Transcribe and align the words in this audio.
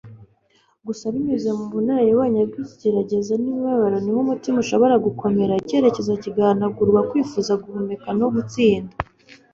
gusa 0.85 1.05
binyuze 1.13 1.49
mu 1.57 1.65
bunararibonye 1.71 2.41
bw'ikigeragezo 2.49 3.31
n'imibabaro 3.37 3.97
niho 4.01 4.19
umutima 4.25 4.57
ushobora 4.63 4.95
gukomera, 5.05 5.59
icyerekezo 5.61 6.11
kigahanagurwa, 6.23 6.99
kwifuza 7.09 7.51
guhumeka, 7.63 8.07
no 8.19 8.27
gutsinda 8.33 8.93